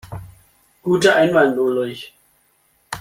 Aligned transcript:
Guter 0.83 1.13
Einwand, 1.15 1.59
Ulrich. 1.59 2.11